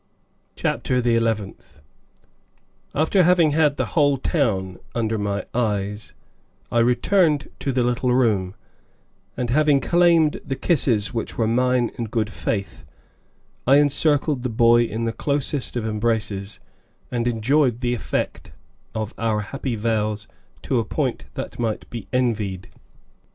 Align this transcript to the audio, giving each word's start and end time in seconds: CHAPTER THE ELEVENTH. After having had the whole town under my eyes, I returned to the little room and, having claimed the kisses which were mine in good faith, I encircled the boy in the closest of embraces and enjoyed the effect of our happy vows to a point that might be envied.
CHAPTER 0.55 0.99
THE 0.99 1.15
ELEVENTH. 1.15 1.79
After 2.95 3.21
having 3.21 3.51
had 3.51 3.77
the 3.77 3.85
whole 3.93 4.17
town 4.17 4.79
under 4.95 5.19
my 5.19 5.45
eyes, 5.53 6.15
I 6.71 6.79
returned 6.79 7.51
to 7.59 7.71
the 7.71 7.83
little 7.83 8.11
room 8.11 8.55
and, 9.37 9.51
having 9.51 9.79
claimed 9.79 10.41
the 10.43 10.55
kisses 10.55 11.13
which 11.13 11.37
were 11.37 11.45
mine 11.45 11.91
in 11.99 12.05
good 12.05 12.31
faith, 12.31 12.83
I 13.67 13.75
encircled 13.77 14.41
the 14.41 14.49
boy 14.49 14.85
in 14.85 15.05
the 15.05 15.13
closest 15.13 15.75
of 15.75 15.85
embraces 15.85 16.59
and 17.11 17.27
enjoyed 17.27 17.81
the 17.81 17.93
effect 17.93 18.53
of 18.95 19.13
our 19.19 19.41
happy 19.41 19.75
vows 19.75 20.27
to 20.63 20.79
a 20.79 20.83
point 20.83 21.25
that 21.35 21.59
might 21.59 21.87
be 21.91 22.07
envied. 22.11 22.69